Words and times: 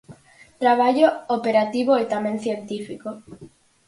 Traballo 0.61 1.07
operativo 1.37 1.91
e 2.01 2.05
tamén 2.13 2.37
científico. 2.45 3.09